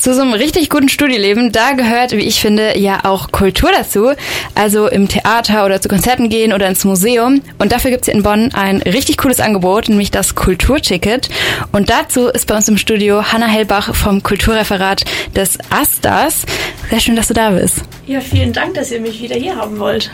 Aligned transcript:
zu 0.00 0.14
so 0.14 0.22
einem 0.22 0.32
richtig 0.32 0.70
guten 0.70 0.88
Studieleben, 0.88 1.52
da 1.52 1.72
gehört, 1.72 2.12
wie 2.12 2.26
ich 2.26 2.40
finde, 2.40 2.78
ja 2.78 3.04
auch 3.04 3.30
Kultur 3.30 3.70
dazu. 3.70 4.12
Also 4.54 4.88
im 4.88 5.08
Theater 5.08 5.66
oder 5.66 5.80
zu 5.80 5.88
Konzerten 5.88 6.30
gehen 6.30 6.52
oder 6.52 6.68
ins 6.68 6.84
Museum. 6.84 7.42
Und 7.58 7.72
dafür 7.72 7.90
gibt's 7.90 8.06
hier 8.06 8.14
in 8.14 8.22
Bonn 8.22 8.50
ein 8.54 8.78
richtig 8.82 9.18
cooles 9.18 9.40
Angebot, 9.40 9.88
nämlich 9.88 10.10
das 10.10 10.34
Kulturticket. 10.34 11.28
Und 11.70 11.90
dazu 11.90 12.28
ist 12.28 12.46
bei 12.46 12.56
uns 12.56 12.66
im 12.68 12.78
Studio 12.78 13.30
Hanna 13.30 13.46
Hellbach 13.46 13.94
vom 13.94 14.22
Kulturreferat 14.22 15.04
des 15.36 15.58
Astas. 15.68 16.46
Sehr 16.88 17.00
schön, 17.00 17.16
dass 17.16 17.28
du 17.28 17.34
da 17.34 17.50
bist. 17.50 17.82
Ja, 18.06 18.20
vielen 18.20 18.52
Dank, 18.52 18.74
dass 18.74 18.90
ihr 18.90 19.00
mich 19.00 19.20
wieder 19.22 19.36
hier 19.36 19.56
haben 19.56 19.78
wollt. 19.78 20.10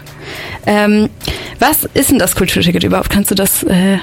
Ähm, 0.67 1.09
was 1.61 1.85
ist 1.95 2.11
denn 2.11 2.19
das 2.19 2.35
Kulturticket 2.35 2.83
überhaupt? 2.83 3.09
Kannst 3.09 3.31
du 3.31 3.35
das 3.37 3.63
äh, 3.63 3.99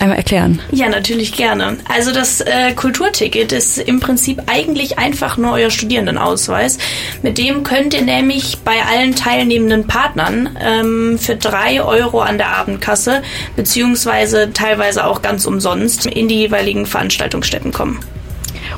einmal 0.00 0.18
erklären? 0.18 0.60
Ja, 0.72 0.88
natürlich 0.88 1.32
gerne. 1.32 1.76
Also 1.88 2.12
das 2.12 2.40
äh, 2.40 2.72
Kulturticket 2.74 3.52
ist 3.52 3.78
im 3.78 4.00
Prinzip 4.00 4.42
eigentlich 4.46 4.98
einfach 4.98 5.36
nur 5.36 5.52
euer 5.52 5.70
Studierendenausweis. 5.70 6.78
Mit 7.22 7.38
dem 7.38 7.62
könnt 7.62 7.94
ihr 7.94 8.02
nämlich 8.02 8.58
bei 8.64 8.76
allen 8.90 9.14
teilnehmenden 9.14 9.86
Partnern 9.86 10.56
ähm, 10.60 11.18
für 11.18 11.36
drei 11.36 11.82
Euro 11.82 12.20
an 12.20 12.38
der 12.38 12.56
Abendkasse 12.56 13.22
beziehungsweise 13.56 14.52
teilweise 14.52 15.06
auch 15.06 15.22
ganz 15.22 15.44
umsonst 15.44 16.06
in 16.06 16.28
die 16.28 16.36
jeweiligen 16.36 16.86
Veranstaltungsstätten 16.86 17.72
kommen. 17.72 18.00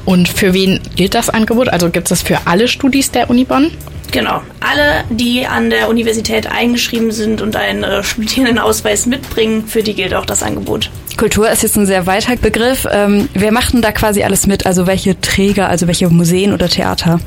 Und 0.04 0.28
für 0.28 0.52
wen 0.52 0.80
gilt 0.96 1.14
das 1.14 1.30
Angebot? 1.30 1.68
Also 1.68 1.90
gibt 1.90 2.10
es 2.10 2.20
das 2.20 2.22
für 2.26 2.46
alle 2.46 2.68
Studis 2.68 3.10
der 3.10 3.30
Uni 3.30 3.44
Bonn? 3.44 3.70
Genau. 4.12 4.42
Alle, 4.60 5.04
die 5.10 5.46
an 5.46 5.70
der 5.70 5.88
Universität 5.88 6.46
eingeschrieben 6.46 7.12
sind 7.12 7.40
und 7.40 7.56
einen 7.56 7.82
äh, 7.82 8.04
Studierendenausweis 8.04 9.06
mitbringen, 9.06 9.66
für 9.66 9.82
die 9.82 9.94
gilt 9.94 10.14
auch 10.14 10.26
das 10.26 10.42
Angebot. 10.42 10.90
Kultur 11.16 11.50
ist 11.50 11.62
jetzt 11.62 11.76
ein 11.76 11.86
sehr 11.86 12.06
weiter 12.06 12.36
Begriff. 12.36 12.86
Ähm, 12.90 13.28
wer 13.34 13.52
macht 13.52 13.72
denn 13.72 13.82
da 13.82 13.90
quasi 13.90 14.22
alles 14.22 14.46
mit? 14.46 14.66
Also 14.66 14.86
welche 14.86 15.20
Träger, 15.20 15.68
also 15.68 15.86
welche 15.86 16.08
Museen 16.08 16.52
oder 16.52 16.68
Theater? 16.68 17.20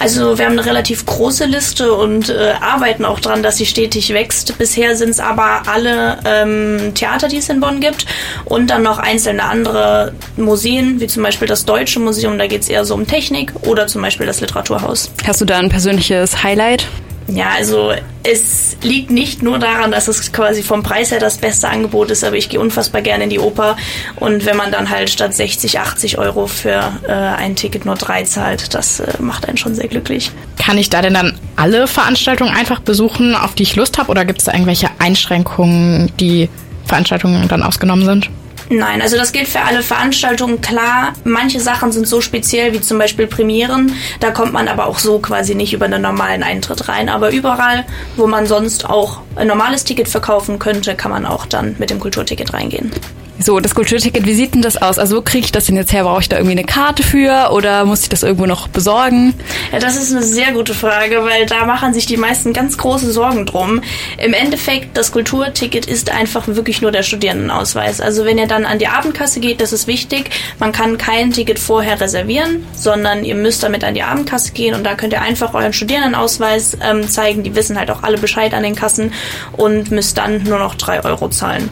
Also 0.00 0.38
wir 0.38 0.46
haben 0.46 0.52
eine 0.52 0.64
relativ 0.64 1.04
große 1.06 1.44
Liste 1.46 1.92
und 1.92 2.28
äh, 2.28 2.52
arbeiten 2.60 3.04
auch 3.04 3.20
dran, 3.20 3.42
dass 3.42 3.56
sie 3.56 3.66
stetig 3.66 4.12
wächst. 4.14 4.56
Bisher 4.58 4.96
sind 4.96 5.10
es 5.10 5.20
aber 5.20 5.62
alle 5.66 6.18
ähm, 6.24 6.94
Theater, 6.94 7.28
die 7.28 7.38
es 7.38 7.48
in 7.48 7.60
Bonn 7.60 7.80
gibt 7.80 8.06
und 8.44 8.68
dann 8.68 8.82
noch 8.82 8.98
einzelne 8.98 9.42
andere 9.42 10.12
Museen, 10.36 11.00
wie 11.00 11.06
zum 11.08 11.22
Beispiel 11.22 11.48
das 11.48 11.64
Deutsche 11.64 11.98
Museum, 12.00 12.38
da 12.38 12.46
geht 12.46 12.62
es 12.62 12.68
eher 12.68 12.84
so 12.84 12.94
um 12.94 13.06
Technik 13.06 13.52
oder 13.62 13.86
zum 13.86 14.02
Beispiel 14.02 14.26
das 14.26 14.40
Literaturhaus. 14.40 15.10
Hast 15.26 15.40
du 15.40 15.44
da 15.44 15.58
ein 15.58 15.68
persönliches 15.68 16.42
Highlight? 16.42 16.86
Ja, 17.28 17.50
also 17.56 17.92
es 18.22 18.76
liegt 18.82 19.10
nicht 19.10 19.42
nur 19.42 19.58
daran, 19.58 19.90
dass 19.90 20.08
es 20.08 20.32
quasi 20.32 20.62
vom 20.62 20.82
Preis 20.82 21.10
her 21.10 21.20
das 21.20 21.36
beste 21.36 21.68
Angebot 21.68 22.10
ist, 22.10 22.24
aber 22.24 22.36
ich 22.36 22.48
gehe 22.48 22.58
unfassbar 22.58 23.02
gerne 23.02 23.24
in 23.24 23.30
die 23.30 23.38
Oper 23.38 23.76
und 24.16 24.46
wenn 24.46 24.56
man 24.56 24.72
dann 24.72 24.88
halt 24.88 25.10
statt 25.10 25.34
60, 25.34 25.78
80 25.78 26.18
Euro 26.18 26.46
für 26.46 26.92
äh, 27.06 27.12
ein 27.12 27.54
Ticket 27.54 27.84
nur 27.84 27.96
drei 27.96 28.24
zahlt, 28.24 28.74
das 28.74 29.00
äh, 29.00 29.12
macht 29.20 29.46
einen 29.46 29.58
schon 29.58 29.74
sehr 29.74 29.88
glücklich. 29.88 30.30
Kann 30.56 30.78
ich 30.78 30.88
da 30.88 31.02
denn 31.02 31.14
dann 31.14 31.38
alle 31.56 31.86
Veranstaltungen 31.86 32.54
einfach 32.54 32.80
besuchen, 32.80 33.34
auf 33.34 33.54
die 33.54 33.64
ich 33.64 33.76
Lust 33.76 33.98
habe 33.98 34.10
oder 34.10 34.24
gibt 34.24 34.38
es 34.38 34.46
da 34.46 34.52
irgendwelche 34.52 34.88
Einschränkungen, 34.98 36.10
die 36.18 36.48
Veranstaltungen 36.86 37.46
dann 37.48 37.62
ausgenommen 37.62 38.06
sind? 38.06 38.30
Nein, 38.70 39.00
also 39.00 39.16
das 39.16 39.32
gilt 39.32 39.48
für 39.48 39.60
alle 39.60 39.82
Veranstaltungen. 39.82 40.60
Klar, 40.60 41.14
manche 41.24 41.60
Sachen 41.60 41.90
sind 41.90 42.06
so 42.06 42.20
speziell 42.20 42.72
wie 42.72 42.80
zum 42.80 42.98
Beispiel 42.98 43.26
Premieren. 43.26 43.94
Da 44.20 44.30
kommt 44.30 44.52
man 44.52 44.68
aber 44.68 44.86
auch 44.86 44.98
so 44.98 45.18
quasi 45.18 45.54
nicht 45.54 45.72
über 45.72 45.86
einen 45.86 46.02
normalen 46.02 46.42
Eintritt 46.42 46.88
rein. 46.88 47.08
Aber 47.08 47.30
überall, 47.30 47.86
wo 48.16 48.26
man 48.26 48.46
sonst 48.46 48.84
auch 48.84 49.20
ein 49.36 49.46
normales 49.46 49.84
Ticket 49.84 50.08
verkaufen 50.08 50.58
könnte, 50.58 50.94
kann 50.94 51.10
man 51.10 51.24
auch 51.24 51.46
dann 51.46 51.76
mit 51.78 51.90
dem 51.90 51.98
Kulturticket 51.98 52.52
reingehen. 52.52 52.92
So, 53.40 53.60
das 53.60 53.74
Kulturticket, 53.76 54.26
wie 54.26 54.34
sieht 54.34 54.54
denn 54.54 54.62
das 54.62 54.76
aus? 54.82 54.98
Also 54.98 55.16
wo 55.16 55.22
kriege 55.22 55.44
ich 55.44 55.52
das 55.52 55.66
denn 55.66 55.76
jetzt 55.76 55.92
her? 55.92 56.02
Brauche 56.02 56.20
ich 56.20 56.28
da 56.28 56.36
irgendwie 56.36 56.58
eine 56.58 56.64
Karte 56.64 57.04
für 57.04 57.50
oder 57.52 57.84
muss 57.84 58.02
ich 58.02 58.08
das 58.08 58.24
irgendwo 58.24 58.46
noch 58.46 58.66
besorgen? 58.66 59.32
Ja, 59.72 59.78
das 59.78 59.96
ist 59.96 60.10
eine 60.10 60.24
sehr 60.24 60.50
gute 60.52 60.74
Frage, 60.74 61.22
weil 61.22 61.46
da 61.46 61.64
machen 61.64 61.94
sich 61.94 62.04
die 62.06 62.16
meisten 62.16 62.52
ganz 62.52 62.76
große 62.76 63.12
Sorgen 63.12 63.46
drum. 63.46 63.80
Im 64.18 64.32
Endeffekt, 64.32 64.96
das 64.96 65.12
Kulturticket 65.12 65.86
ist 65.86 66.10
einfach 66.10 66.48
wirklich 66.48 66.82
nur 66.82 66.90
der 66.90 67.04
Studierendenausweis. 67.04 68.00
Also 68.00 68.24
wenn 68.24 68.38
ihr 68.38 68.48
dann 68.58 68.70
an 68.70 68.78
die 68.78 68.88
Abendkasse 68.88 69.40
geht, 69.40 69.60
das 69.60 69.72
ist 69.72 69.86
wichtig. 69.86 70.30
Man 70.58 70.72
kann 70.72 70.98
kein 70.98 71.32
Ticket 71.32 71.58
vorher 71.58 72.00
reservieren, 72.00 72.66
sondern 72.72 73.24
ihr 73.24 73.34
müsst 73.34 73.62
damit 73.62 73.84
an 73.84 73.94
die 73.94 74.02
Abendkasse 74.02 74.52
gehen 74.52 74.74
und 74.74 74.84
da 74.84 74.94
könnt 74.94 75.12
ihr 75.12 75.22
einfach 75.22 75.54
euren 75.54 75.72
Studierendenausweis 75.72 76.76
ähm, 76.82 77.08
zeigen. 77.08 77.42
Die 77.44 77.54
wissen 77.54 77.78
halt 77.78 77.90
auch 77.90 78.02
alle 78.02 78.18
Bescheid 78.18 78.52
an 78.54 78.62
den 78.62 78.74
Kassen 78.74 79.12
und 79.56 79.90
müsst 79.90 80.18
dann 80.18 80.42
nur 80.42 80.58
noch 80.58 80.74
drei 80.74 81.04
Euro 81.04 81.28
zahlen. 81.28 81.70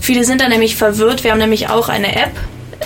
Viele 0.00 0.24
sind 0.24 0.40
da 0.40 0.48
nämlich 0.48 0.76
verwirrt. 0.76 1.24
Wir 1.24 1.32
haben 1.32 1.38
nämlich 1.38 1.68
auch 1.68 1.88
eine 1.88 2.14
App, 2.14 2.32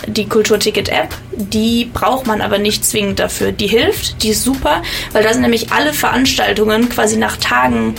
die 0.07 0.27
Kulturticket-App. 0.27 1.15
Die 1.37 1.91
braucht 1.93 2.27
man 2.27 2.41
aber 2.41 2.59
nicht 2.59 2.87
zwingend 2.87 3.19
dafür. 3.19 3.53
Die 3.53 3.67
hilft, 3.67 4.23
die 4.23 4.31
ist 4.31 4.45
super, 4.45 4.83
weil 5.13 5.23
da 5.23 5.33
sind 5.33 5.43
nämlich 5.43 5.73
alle 5.73 5.93
Veranstaltungen 5.93 6.89
quasi 6.89 7.19
nach 7.19 7.37
Tagen 7.37 7.95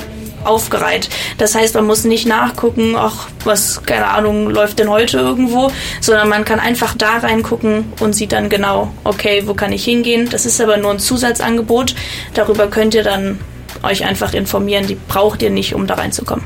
aufgereiht. 0.45 1.09
Das 1.37 1.55
heißt, 1.55 1.75
man 1.75 1.85
muss 1.85 2.03
nicht 2.03 2.27
nachgucken, 2.27 2.95
ach, 2.97 3.27
was, 3.43 3.83
keine 3.83 4.07
Ahnung, 4.07 4.49
läuft 4.49 4.79
denn 4.79 4.89
heute 4.89 5.17
irgendwo, 5.17 5.71
sondern 6.01 6.29
man 6.29 6.45
kann 6.45 6.59
einfach 6.59 6.95
da 6.97 7.17
reingucken 7.17 7.91
und 7.99 8.13
sieht 8.13 8.31
dann 8.31 8.49
genau, 8.49 8.91
okay, 9.03 9.43
wo 9.45 9.53
kann 9.53 9.71
ich 9.71 9.83
hingehen. 9.83 10.29
Das 10.29 10.45
ist 10.45 10.59
aber 10.61 10.77
nur 10.77 10.91
ein 10.91 10.99
Zusatzangebot. 10.99 11.95
Darüber 12.33 12.67
könnt 12.67 12.93
ihr 12.93 13.03
dann 13.03 13.39
euch 13.83 14.05
einfach 14.05 14.33
informieren. 14.33 14.87
Die 14.87 14.95
braucht 14.95 15.41
ihr 15.41 15.49
nicht, 15.49 15.73
um 15.73 15.87
da 15.87 15.95
reinzukommen. 15.95 16.45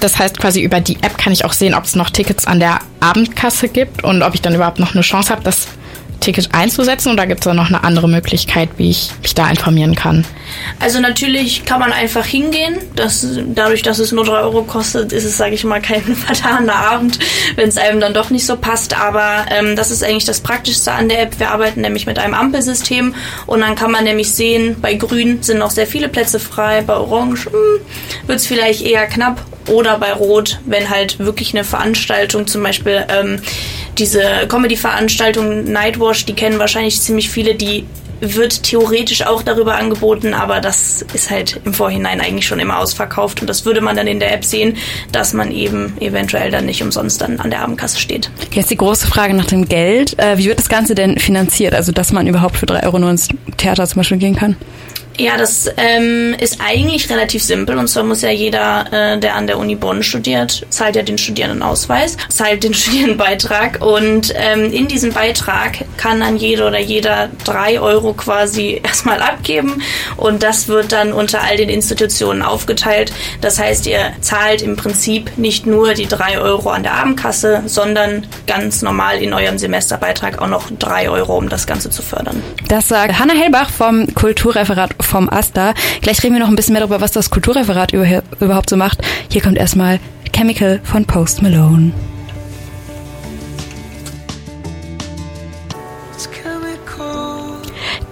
Das 0.00 0.18
heißt, 0.18 0.38
quasi 0.38 0.60
über 0.60 0.80
die 0.80 0.96
App 1.02 1.16
kann 1.16 1.32
ich 1.32 1.44
auch 1.44 1.52
sehen, 1.52 1.74
ob 1.74 1.84
es 1.84 1.96
noch 1.96 2.10
Tickets 2.10 2.46
an 2.46 2.60
der 2.60 2.80
Abendkasse 3.00 3.68
gibt 3.68 4.04
und 4.04 4.22
ob 4.22 4.34
ich 4.34 4.42
dann 4.42 4.54
überhaupt 4.54 4.78
noch 4.78 4.94
eine 4.94 5.00
Chance 5.02 5.30
habe, 5.30 5.42
das 5.42 5.68
Ticket 6.20 6.54
einzusetzen 6.54 7.12
oder 7.12 7.26
gibt 7.26 7.40
es 7.40 7.44
da 7.44 7.54
noch 7.54 7.68
eine 7.68 7.84
andere 7.84 8.08
Möglichkeit, 8.08 8.68
wie 8.76 8.90
ich 8.90 9.10
mich 9.22 9.34
da 9.34 9.48
informieren 9.48 9.94
kann? 9.94 10.24
Also 10.80 11.00
natürlich 11.00 11.64
kann 11.64 11.80
man 11.80 11.92
einfach 11.92 12.24
hingehen. 12.24 12.76
Das, 12.94 13.26
dadurch, 13.46 13.82
dass 13.82 13.98
es 13.98 14.12
nur 14.12 14.24
drei 14.24 14.40
Euro 14.40 14.62
kostet, 14.62 15.12
ist 15.12 15.24
es, 15.24 15.36
sage 15.36 15.54
ich 15.54 15.64
mal, 15.64 15.80
kein 15.80 16.02
vertaner 16.16 16.74
Abend, 16.74 17.18
wenn 17.56 17.68
es 17.68 17.76
einem 17.76 18.00
dann 18.00 18.14
doch 18.14 18.30
nicht 18.30 18.46
so 18.46 18.56
passt. 18.56 18.98
Aber 18.98 19.46
ähm, 19.50 19.76
das 19.76 19.90
ist 19.90 20.02
eigentlich 20.02 20.24
das 20.24 20.40
Praktischste 20.40 20.92
an 20.92 21.08
der 21.08 21.22
App. 21.22 21.38
Wir 21.38 21.50
arbeiten 21.50 21.80
nämlich 21.80 22.06
mit 22.06 22.18
einem 22.18 22.34
Ampelsystem 22.34 23.14
und 23.46 23.60
dann 23.60 23.74
kann 23.74 23.90
man 23.90 24.04
nämlich 24.04 24.30
sehen, 24.30 24.76
bei 24.80 24.94
Grün 24.94 25.42
sind 25.42 25.58
noch 25.58 25.70
sehr 25.70 25.86
viele 25.86 26.08
Plätze 26.08 26.40
frei, 26.40 26.82
bei 26.82 26.96
Orange 26.96 27.46
hm, 27.46 27.80
wird 28.26 28.38
es 28.38 28.46
vielleicht 28.46 28.82
eher 28.82 29.06
knapp 29.06 29.44
oder 29.68 29.98
bei 29.98 30.12
Rot, 30.12 30.60
wenn 30.64 30.90
halt 30.90 31.18
wirklich 31.18 31.54
eine 31.54 31.64
Veranstaltung, 31.64 32.46
zum 32.46 32.62
Beispiel 32.62 33.04
ähm, 33.08 33.40
diese 33.98 34.46
Comedy-Veranstaltung 34.48 35.64
Nightwash, 35.64 36.24
die 36.24 36.34
kennen 36.34 36.58
wahrscheinlich 36.58 37.00
ziemlich 37.00 37.30
viele, 37.30 37.54
die 37.54 37.86
wird 38.20 38.62
theoretisch 38.62 39.22
auch 39.26 39.42
darüber 39.42 39.76
angeboten, 39.76 40.32
aber 40.34 40.60
das 40.60 41.04
ist 41.12 41.30
halt 41.30 41.60
im 41.64 41.74
Vorhinein 41.74 42.20
eigentlich 42.20 42.46
schon 42.46 42.58
immer 42.58 42.78
ausverkauft 42.78 43.40
und 43.40 43.46
das 43.46 43.64
würde 43.64 43.80
man 43.80 43.96
dann 43.96 44.06
in 44.06 44.20
der 44.20 44.32
App 44.32 44.44
sehen, 44.44 44.76
dass 45.12 45.34
man 45.34 45.52
eben 45.52 45.96
eventuell 46.00 46.50
dann 46.50 46.66
nicht 46.66 46.82
umsonst 46.82 47.20
dann 47.20 47.40
an 47.40 47.50
der 47.50 47.60
Abendkasse 47.60 47.98
steht. 47.98 48.30
Jetzt 48.52 48.70
die 48.70 48.76
große 48.76 49.06
Frage 49.06 49.34
nach 49.34 49.46
dem 49.46 49.68
Geld. 49.68 50.18
Äh, 50.18 50.38
wie 50.38 50.46
wird 50.46 50.58
das 50.58 50.68
Ganze 50.68 50.94
denn 50.94 51.18
finanziert? 51.18 51.74
Also, 51.74 51.92
dass 51.92 52.12
man 52.12 52.26
überhaupt 52.26 52.56
für 52.56 52.66
drei 52.66 52.84
Euro 52.84 52.98
nur 52.98 53.10
ins 53.10 53.28
Theater 53.56 53.86
zum 53.86 54.00
Beispiel 54.00 54.18
gehen 54.18 54.36
kann? 54.36 54.56
Ja, 55.18 55.36
das 55.36 55.70
ähm, 55.76 56.34
ist 56.38 56.60
eigentlich 56.60 57.08
relativ 57.10 57.42
simpel. 57.42 57.78
Und 57.78 57.88
zwar 57.88 58.04
muss 58.04 58.22
ja 58.22 58.30
jeder, 58.30 59.14
äh, 59.14 59.18
der 59.18 59.34
an 59.34 59.46
der 59.46 59.58
Uni 59.58 59.74
Bonn 59.74 60.02
studiert, 60.02 60.66
zahlt 60.68 60.96
ja 60.96 61.02
den 61.02 61.16
Studierendenausweis, 61.16 62.16
zahlt 62.28 62.64
den 62.64 62.74
Studierendenbeitrag. 62.74 63.80
Und 63.80 64.34
ähm, 64.36 64.70
in 64.72 64.88
diesem 64.88 65.12
Beitrag 65.12 65.84
kann 65.96 66.20
dann 66.20 66.36
jeder 66.36 66.68
oder 66.68 66.78
jeder 66.78 67.30
drei 67.44 67.80
Euro 67.80 68.12
quasi 68.12 68.80
erstmal 68.84 69.20
abgeben. 69.22 69.82
Und 70.16 70.42
das 70.42 70.68
wird 70.68 70.92
dann 70.92 71.12
unter 71.12 71.42
all 71.42 71.56
den 71.56 71.70
Institutionen 71.70 72.42
aufgeteilt. 72.42 73.12
Das 73.40 73.58
heißt, 73.58 73.86
ihr 73.86 74.12
zahlt 74.20 74.60
im 74.60 74.76
Prinzip 74.76 75.38
nicht 75.38 75.66
nur 75.66 75.94
die 75.94 76.06
drei 76.06 76.38
Euro 76.38 76.70
an 76.70 76.82
der 76.82 76.94
Abendkasse, 76.94 77.62
sondern 77.66 78.26
ganz 78.46 78.82
normal 78.82 79.18
in 79.18 79.32
eurem 79.32 79.58
Semesterbeitrag 79.58 80.42
auch 80.42 80.48
noch 80.48 80.70
drei 80.78 81.08
Euro, 81.08 81.38
um 81.38 81.48
das 81.48 81.66
Ganze 81.66 81.88
zu 81.88 82.02
fördern. 82.02 82.42
Das 82.68 82.88
sagt 82.88 83.18
Hanna 83.18 83.34
Hellbach 83.34 83.70
vom 83.70 84.12
Kulturreferat 84.14 84.96
vom 85.06 85.28
AStA. 85.30 85.74
Gleich 86.02 86.22
reden 86.22 86.34
wir 86.34 86.40
noch 86.40 86.48
ein 86.48 86.56
bisschen 86.56 86.72
mehr 86.72 86.80
darüber, 86.82 87.00
was 87.00 87.12
das 87.12 87.30
Kulturreferat 87.30 87.92
überhaupt 87.92 88.70
so 88.70 88.76
macht. 88.76 88.98
Hier 89.30 89.40
kommt 89.40 89.56
erstmal 89.56 90.00
Chemical 90.34 90.80
von 90.84 91.04
Post 91.04 91.42
Malone. 91.42 91.92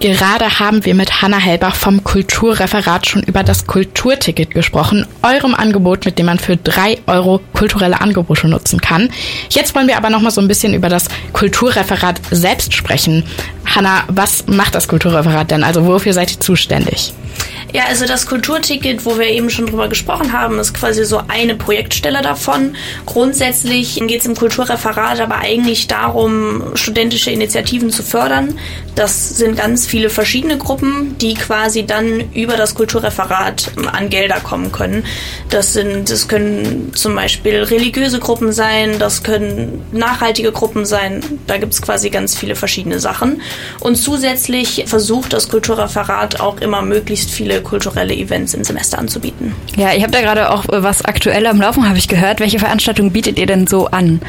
Gerade 0.01 0.59
haben 0.59 0.85
wir 0.85 0.93
mit 0.93 1.23
Hanna 1.23 1.39
Hellbach 1.39 1.73
vom 1.73 2.03
Kulturreferat 2.03 3.07
schon 3.07 3.23
über 3.23 3.41
das 3.41 3.65
Kulturticket 3.65 4.51
gesprochen, 4.51 5.07
eurem 5.23 5.55
Angebot, 5.55 6.05
mit 6.05 6.19
dem 6.19 6.27
man 6.27 6.37
für 6.37 6.57
drei 6.57 6.99
Euro 7.07 7.41
kulturelle 7.53 8.01
Angebote 8.01 8.47
nutzen 8.47 8.79
kann. 8.79 9.09
Jetzt 9.49 9.73
wollen 9.73 9.87
wir 9.87 9.97
aber 9.97 10.11
noch 10.11 10.21
mal 10.21 10.29
so 10.29 10.41
ein 10.41 10.47
bisschen 10.47 10.75
über 10.75 10.89
das 10.89 11.07
Kulturreferat 11.33 12.21
selbst 12.29 12.73
sprechen. 12.73 13.23
Hanna, 13.75 14.03
was 14.07 14.47
macht 14.47 14.73
das 14.73 14.87
Kulturreferat 14.87 15.51
denn? 15.51 15.63
Also 15.63 15.85
wofür 15.85 16.13
seid 16.13 16.31
ihr 16.31 16.39
zuständig? 16.39 17.13
Ja, 17.73 17.83
also 17.89 18.05
das 18.05 18.25
Kulturticket, 18.25 19.05
wo 19.05 19.17
wir 19.17 19.27
eben 19.27 19.49
schon 19.49 19.65
drüber 19.65 19.87
gesprochen 19.87 20.31
haben, 20.31 20.59
ist 20.59 20.73
quasi 20.73 21.03
so 21.03 21.21
eine 21.27 21.55
Projektstelle 21.55 22.21
davon. 22.21 22.75
Grundsätzlich 23.05 23.95
geht 23.95 24.21
es 24.21 24.25
im 24.25 24.35
Kulturreferat 24.35 25.19
aber 25.19 25.35
eigentlich 25.35 25.87
darum, 25.87 26.63
studentische 26.75 27.31
Initiativen 27.31 27.89
zu 27.89 28.03
fördern. 28.03 28.57
Das 28.95 29.37
sind 29.37 29.57
ganz 29.57 29.85
viele 29.85 30.09
verschiedene 30.09 30.57
Gruppen, 30.57 31.17
die 31.17 31.33
quasi 31.33 31.85
dann 31.85 32.31
über 32.33 32.55
das 32.55 32.75
Kulturreferat 32.75 33.71
an 33.91 34.09
Gelder 34.09 34.39
kommen 34.39 34.71
können. 34.71 35.03
Das 35.49 35.73
sind, 35.73 36.09
das 36.09 36.29
können 36.29 36.93
zum 36.95 37.15
Beispiel 37.15 37.63
religiöse 37.63 38.19
Gruppen 38.19 38.53
sein, 38.53 38.99
das 38.99 39.23
können 39.23 39.81
nachhaltige 39.91 40.53
Gruppen 40.53 40.85
sein. 40.85 41.21
Da 41.45 41.57
gibt 41.57 41.73
es 41.73 41.81
quasi 41.81 42.09
ganz 42.09 42.37
viele 42.37 42.55
verschiedene 42.55 43.01
Sachen. 43.01 43.41
Und 43.81 43.95
zusätzlich 43.97 44.85
versucht 44.87 45.33
das 45.33 45.49
Kulturreferat 45.49 46.39
auch 46.39 46.61
immer 46.61 46.81
möglichst 46.81 47.31
viele 47.31 47.64
kulturelle 47.65 48.15
Events 48.15 48.53
im 48.53 48.63
Semester 48.63 48.97
anzubieten. 48.97 49.53
Ja, 49.75 49.93
ich 49.93 50.03
habe 50.03 50.13
da 50.13 50.21
gerade 50.21 50.51
auch 50.51 50.63
was 50.69 51.03
aktuell 51.03 51.45
am 51.47 51.59
Laufen, 51.59 51.87
habe 51.87 51.97
ich 51.97 52.07
gehört. 52.07 52.39
Welche 52.39 52.59
Veranstaltungen 52.59 53.11
bietet 53.11 53.37
ihr 53.37 53.45
denn 53.45 53.67
so 53.67 53.87
an? 53.87 54.21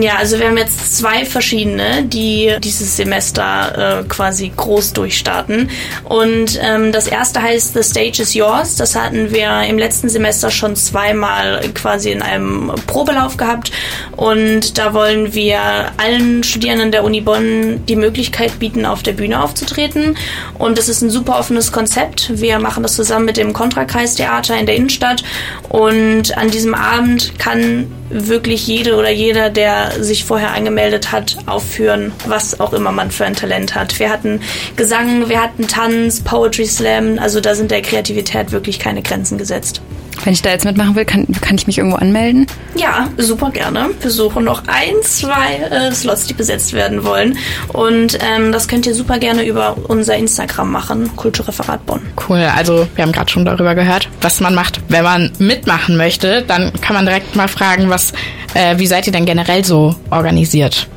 Ja, 0.00 0.16
also 0.16 0.38
wir 0.38 0.46
haben 0.46 0.56
jetzt 0.56 0.96
zwei 0.96 1.26
verschiedene, 1.26 2.04
die 2.04 2.54
dieses 2.62 2.96
Semester 2.96 4.00
äh, 4.00 4.04
quasi 4.04 4.50
groß 4.56 4.94
durchstarten. 4.94 5.68
Und 6.04 6.58
ähm, 6.62 6.92
das 6.92 7.06
erste 7.08 7.42
heißt 7.42 7.74
The 7.74 7.82
Stage 7.82 8.22
is 8.22 8.32
Yours. 8.32 8.76
Das 8.76 8.96
hatten 8.96 9.32
wir 9.32 9.62
im 9.64 9.76
letzten 9.76 10.08
Semester 10.08 10.50
schon 10.50 10.76
zweimal 10.76 11.60
quasi 11.74 12.10
in 12.10 12.22
einem 12.22 12.72
Probelauf 12.86 13.36
gehabt. 13.36 13.70
Und 14.16 14.78
da 14.78 14.94
wollen 14.94 15.34
wir 15.34 15.60
allen 15.98 16.42
Studierenden 16.42 16.90
der 16.90 17.04
Uni 17.04 17.20
Bonn 17.20 17.84
die 17.86 17.96
Möglichkeit 17.96 18.58
bieten, 18.58 18.86
auf 18.86 19.02
der 19.02 19.12
Bühne 19.12 19.42
aufzutreten. 19.42 20.16
Und 20.58 20.78
das 20.78 20.88
ist 20.88 21.02
ein 21.02 21.10
super 21.10 21.38
offenes 21.38 21.70
Konzept. 21.70 22.30
Wir 22.40 22.58
machen 22.58 22.71
das 22.80 22.94
zusammen 22.94 23.26
mit 23.26 23.36
dem 23.36 23.52
Kontrakreistheater 23.52 24.58
in 24.58 24.66
der 24.66 24.76
Innenstadt. 24.76 25.22
Und 25.68 26.36
an 26.36 26.50
diesem 26.50 26.74
Abend 26.74 27.38
kann 27.38 27.90
wirklich 28.10 28.66
jede 28.66 28.96
oder 28.96 29.10
jeder, 29.10 29.50
der 29.50 30.02
sich 30.02 30.24
vorher 30.24 30.52
angemeldet 30.52 31.12
hat, 31.12 31.36
aufführen, 31.46 32.12
was 32.26 32.60
auch 32.60 32.72
immer 32.72 32.92
man 32.92 33.10
für 33.10 33.24
ein 33.24 33.34
Talent 33.34 33.74
hat. 33.74 33.98
Wir 33.98 34.10
hatten 34.10 34.40
Gesang, 34.76 35.28
wir 35.28 35.42
hatten 35.42 35.66
Tanz, 35.66 36.20
Poetry 36.20 36.66
Slam, 36.66 37.18
also 37.18 37.40
da 37.40 37.54
sind 37.54 37.70
der 37.70 37.82
Kreativität 37.82 38.52
wirklich 38.52 38.78
keine 38.78 39.02
Grenzen 39.02 39.38
gesetzt. 39.38 39.82
Wenn 40.24 40.32
ich 40.32 40.42
da 40.42 40.50
jetzt 40.50 40.64
mitmachen 40.64 40.94
will, 40.94 41.04
kann, 41.04 41.26
kann 41.40 41.56
ich 41.56 41.66
mich 41.66 41.78
irgendwo 41.78 41.96
anmelden? 41.96 42.46
Ja, 42.74 43.08
super 43.16 43.50
gerne. 43.50 43.90
Wir 44.00 44.10
suchen 44.10 44.44
noch 44.44 44.62
ein, 44.66 44.94
zwei 45.02 45.56
äh, 45.56 45.92
Slots, 45.92 46.26
die 46.26 46.34
besetzt 46.34 46.72
werden 46.72 47.04
wollen. 47.04 47.36
Und 47.68 48.18
ähm, 48.22 48.52
das 48.52 48.68
könnt 48.68 48.86
ihr 48.86 48.94
super 48.94 49.18
gerne 49.18 49.44
über 49.44 49.76
unser 49.88 50.16
Instagram 50.16 50.70
machen, 50.70 51.10
Kulturreferat 51.16 51.84
Bonn. 51.86 52.00
Cool, 52.28 52.48
also 52.54 52.86
wir 52.94 53.02
haben 53.02 53.12
gerade 53.12 53.30
schon 53.30 53.44
darüber 53.44 53.74
gehört, 53.74 54.08
was 54.20 54.40
man 54.40 54.54
macht, 54.54 54.80
wenn 54.88 55.02
man 55.02 55.32
mitmachen 55.38 55.96
möchte. 55.96 56.42
Dann 56.46 56.72
kann 56.80 56.94
man 56.94 57.06
direkt 57.06 57.34
mal 57.34 57.48
fragen, 57.48 57.90
was, 57.90 58.12
äh, 58.54 58.78
wie 58.78 58.86
seid 58.86 59.06
ihr 59.06 59.12
denn 59.12 59.26
generell 59.26 59.64
so 59.64 59.96
organisiert? 60.10 60.88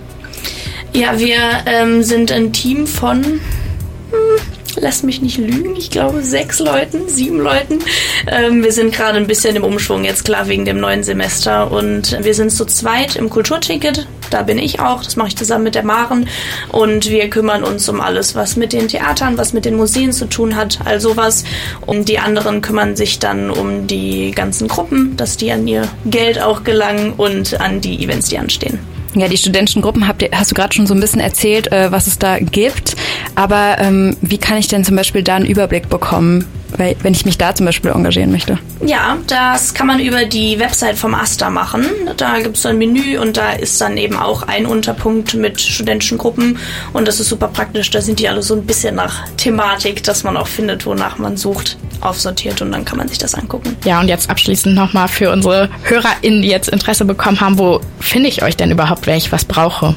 Ja, 0.93 1.17
wir 1.17 1.37
ähm, 1.65 2.03
sind 2.03 2.31
ein 2.31 2.53
Team 2.53 2.85
von... 2.85 3.23
Hm, 3.23 4.54
lass 4.79 5.03
mich 5.03 5.21
nicht 5.21 5.37
lügen, 5.37 5.75
ich 5.75 5.89
glaube 5.89 6.21
sechs 6.21 6.59
Leuten, 6.59 7.07
sieben 7.07 7.39
Leuten. 7.39 7.79
Ähm, 8.27 8.63
wir 8.63 8.71
sind 8.71 8.93
gerade 8.93 9.17
ein 9.17 9.27
bisschen 9.27 9.55
im 9.55 9.63
Umschwung 9.63 10.03
jetzt 10.03 10.25
klar 10.25 10.47
wegen 10.47 10.65
dem 10.65 10.79
neuen 10.79 11.03
Semester 11.03 11.71
und 11.71 12.17
wir 12.21 12.33
sind 12.33 12.51
zu 12.51 12.65
zweit 12.65 13.15
im 13.15 13.29
Kulturticket. 13.29 14.07
Da 14.29 14.41
bin 14.41 14.57
ich 14.57 14.79
auch, 14.79 15.03
das 15.03 15.15
mache 15.15 15.29
ich 15.29 15.37
zusammen 15.37 15.65
mit 15.65 15.75
der 15.75 15.83
Maren 15.83 16.27
und 16.71 17.09
wir 17.09 17.29
kümmern 17.29 17.63
uns 17.63 17.87
um 17.89 18.01
alles, 18.01 18.35
was 18.35 18.55
mit 18.55 18.73
den 18.73 18.87
Theatern, 18.87 19.37
was 19.37 19.53
mit 19.53 19.65
den 19.65 19.75
Museen 19.75 20.11
zu 20.11 20.25
tun 20.25 20.55
hat, 20.55 20.79
all 20.85 20.99
sowas. 20.99 21.43
Und 21.85 22.09
die 22.09 22.19
anderen 22.19 22.61
kümmern 22.61 22.95
sich 22.95 23.19
dann 23.19 23.49
um 23.49 23.87
die 23.87 24.31
ganzen 24.31 24.67
Gruppen, 24.67 25.15
dass 25.17 25.37
die 25.37 25.51
an 25.51 25.67
ihr 25.67 25.87
Geld 26.05 26.41
auch 26.41 26.63
gelangen 26.63 27.13
und 27.13 27.59
an 27.59 27.81
die 27.81 28.03
Events, 28.03 28.29
die 28.29 28.37
anstehen. 28.37 28.79
Ja, 29.15 29.29
die 29.29 29.37
studentischen 29.37 29.81
Gruppen 29.81 30.07
habt 30.09 30.21
ihr, 30.21 30.29
hast 30.33 30.51
du 30.51 30.55
gerade 30.55 30.75
schon 30.75 30.87
so 30.87 30.93
ein 30.93 30.99
bisschen 30.99 31.21
erzählt, 31.21 31.71
äh, 31.71 31.89
was 31.89 32.07
es 32.07 32.19
da 32.19 32.37
gibt. 32.37 32.97
Aber 33.35 33.77
ähm, 33.79 34.15
wie 34.21 34.37
kann 34.37 34.57
ich 34.57 34.67
denn 34.67 34.83
zum 34.83 34.95
Beispiel 34.95 35.21
da 35.21 35.35
einen 35.35 35.45
Überblick 35.45 35.89
bekommen, 35.89 36.45
wenn 36.77 37.13
ich 37.13 37.25
mich 37.25 37.37
da 37.37 37.53
zum 37.55 37.65
Beispiel 37.65 37.91
engagieren 37.91 38.31
möchte? 38.31 38.57
Ja, 38.85 39.17
das 39.27 39.73
kann 39.73 39.87
man 39.87 39.99
über 39.99 40.25
die 40.25 40.59
Website 40.59 40.97
vom 40.97 41.13
AStA 41.13 41.49
machen. 41.49 41.85
Da 42.17 42.39
gibt 42.39 42.57
es 42.57 42.63
so 42.63 42.69
ein 42.69 42.77
Menü 42.77 43.17
und 43.17 43.37
da 43.37 43.51
ist 43.51 43.79
dann 43.79 43.97
eben 43.97 44.17
auch 44.17 44.43
ein 44.43 44.65
Unterpunkt 44.65 45.35
mit 45.35 45.59
studentischen 45.61 46.17
Gruppen 46.17 46.57
und 46.93 47.07
das 47.07 47.19
ist 47.19 47.29
super 47.29 47.47
praktisch. 47.47 47.89
Da 47.91 48.01
sind 48.01 48.19
die 48.19 48.27
alle 48.27 48.41
so 48.41 48.55
ein 48.55 48.65
bisschen 48.65 48.95
nach 48.95 49.27
Thematik, 49.37 50.03
dass 50.03 50.23
man 50.23 50.37
auch 50.37 50.47
findet, 50.47 50.85
wonach 50.85 51.17
man 51.17 51.37
sucht, 51.37 51.77
aufsortiert 52.01 52.61
und 52.61 52.71
dann 52.71 52.83
kann 52.83 52.97
man 52.97 53.07
sich 53.07 53.17
das 53.17 53.35
angucken. 53.35 53.75
Ja, 53.85 53.99
und 53.99 54.07
jetzt 54.07 54.29
abschließend 54.29 54.75
nochmal 54.75 55.07
für 55.07 55.31
unsere 55.31 55.69
HörerInnen, 55.83 56.41
die 56.41 56.49
jetzt 56.49 56.69
Interesse 56.69 57.05
bekommen 57.05 57.39
haben, 57.39 57.57
wo 57.57 57.81
finde 57.99 58.29
ich 58.29 58.43
euch 58.43 58.57
denn 58.57 58.71
überhaupt, 58.71 59.07
wenn 59.07 59.17
ich 59.17 59.31
was 59.31 59.45
brauche? 59.45 59.95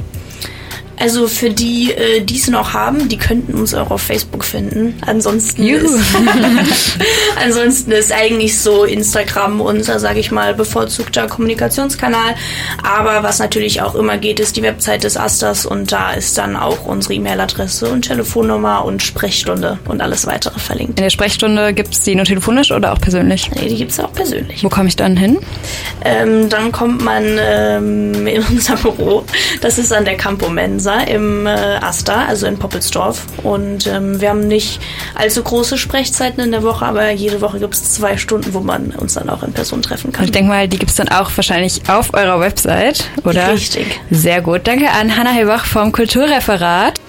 Also 1.01 1.29
für 1.29 1.51
die, 1.51 1.93
äh, 1.93 2.21
die 2.21 2.37
es 2.37 2.49
noch 2.49 2.75
haben, 2.75 3.09
die 3.09 3.19
könnten 3.19 3.55
uns 3.55 3.75
auch 3.75 3.91
auf 3.91 4.03
Facebook 4.03 4.45
finden. 4.45 4.95
Ansonsten 5.07 5.65
ist, 5.65 5.95
ansonsten 7.45 7.93
ist 7.93 8.13
eigentlich 8.13 8.59
so 8.59 8.85
Instagram 8.85 9.61
unser, 9.61 10.01
sage 10.01 10.21
ich 10.21 10.31
mal, 10.31 10.55
bevorzugter 10.55 11.29
Kommunikationskanal. 11.29 12.35
Aber 12.83 13.23
was 13.23 13.39
natürlich 13.39 13.83
auch 13.83 13.95
immer 13.95 14.19
geht, 14.19 14.41
ist 14.41 14.57
die 14.57 14.63
Website 14.63 15.05
des 15.05 15.17
Asters 15.17 15.67
und 15.67 15.93
da 15.93 16.13
ist 16.13 16.37
dann 16.39 16.57
auch 16.57 16.85
unsere 16.85 17.15
E-Mail-Adresse 17.15 17.89
und 17.91 18.03
Telefonnummer 18.03 18.85
und 18.85 19.03
Sprechstunde 19.03 19.79
und 19.87 20.01
alles 20.01 20.27
weitere 20.27 20.59
verlinkt. 20.59 20.99
In 20.99 21.05
der 21.05 21.11
Sprechstunde 21.11 21.73
gibt 21.75 21.95
es 21.95 22.01
die 22.01 22.15
nur 22.15 22.25
telefonisch 22.25 22.73
oder 22.73 22.93
auch 22.93 23.01
persönlich? 23.01 23.51
Nee, 23.55 23.69
die 23.69 23.77
gibt 23.77 23.93
es 23.93 24.01
auch 24.01 24.13
persönlich. 24.13 24.65
Wo 24.65 24.69
komme 24.69 24.89
ich 24.89 24.97
dann 24.97 25.17
hin? 25.17 25.39
Ähm, 26.05 26.49
dann 26.49 26.73
kommt 26.73 27.05
man 27.05 27.25
ähm, 27.39 28.27
in 28.27 28.43
unser 28.51 28.77
Büro. 28.77 29.25
Das 29.61 29.79
ist 29.79 29.93
an 29.93 30.05
der 30.05 30.17
Campo 30.17 30.49
Mensa 30.89 31.03
im 31.05 31.47
äh, 31.47 31.51
Asta, 31.51 32.25
also 32.27 32.47
in 32.47 32.59
Poppelsdorf. 32.59 33.27
Und 33.43 33.87
ähm, 33.87 34.21
wir 34.21 34.31
haben 34.31 34.47
nicht 34.47 34.81
allzu 35.15 35.43
große 35.43 35.79
Sprechzeiten 35.79 36.43
in 36.43 36.51
der 36.51 36.63
Woche, 36.63 36.85
aber 36.85 37.11
jede 37.11 37.41
Woche 37.41 37.59
gibt 37.59 37.75
es 37.75 37.95
zwei 37.95 38.17
Stunden, 38.17 38.55
wo 38.55 38.61
man 38.61 38.91
uns 38.91 39.15
dann 39.15 39.29
auch 39.29 39.43
in 39.43 39.53
Person 39.53 39.83
treffen 39.83 40.13
kann. 40.13 40.25
Ich 40.25 40.33
denke 40.33 40.49
mal, 40.49 40.69
die 40.69 40.79
gibt 40.79 40.91
es 40.91 40.97
dann 40.97 41.09
auch 41.09 41.31
wahrscheinlich 41.37 41.83
auf 41.89 42.15
eurer 42.15 42.41
Website, 42.41 43.05
oder? 43.25 43.53
Richtig. 43.53 44.01
Sehr 44.11 44.41
gut. 44.41 44.63
Danke 44.65 44.91
an 44.91 45.17
Hanna 45.17 45.31
Helbach 45.31 45.65
vom 45.65 45.93
Kulturreferat. 45.93 47.01